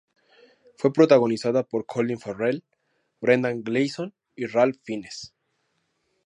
Fue 0.77 0.91
protagonizada 0.91 1.61
por 1.61 1.85
Colin 1.85 2.17
Farrell, 2.19 2.63
Brendan 3.21 3.61
Gleeson 3.61 4.15
y 4.35 4.47
Ralph 4.47 4.79
Fiennes. 4.81 5.35